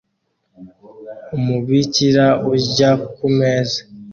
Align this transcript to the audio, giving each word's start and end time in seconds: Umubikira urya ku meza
Umubikira 1.37 2.25
urya 2.51 2.91
ku 3.13 3.25
meza 3.37 3.79